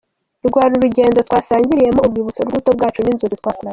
Rwari 0.47 0.71
urugendo 0.75 1.19
twasangiriyemo 1.27 2.01
urwibutso 2.03 2.39
rw’ubuto 2.43 2.69
bwacu 2.77 2.99
n’inzozi 3.01 3.35
twakuranye. 3.41 3.69